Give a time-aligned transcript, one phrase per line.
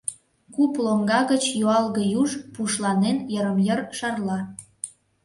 [0.53, 4.39] Куп лоҥга гыч юалге юж пушланен йырым-йыр шарла.